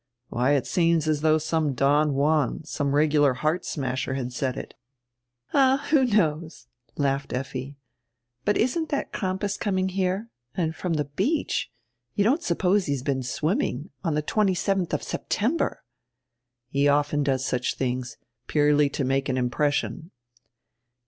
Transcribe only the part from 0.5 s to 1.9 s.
it seems as though some